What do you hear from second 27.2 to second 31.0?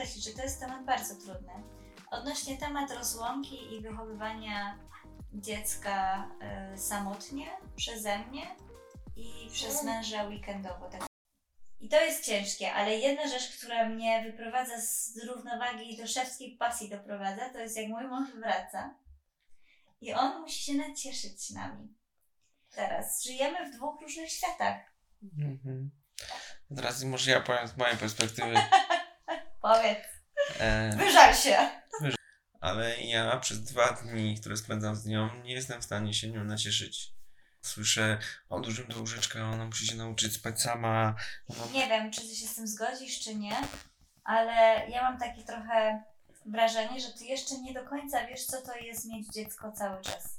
ja powiem z mojej perspektywy. E,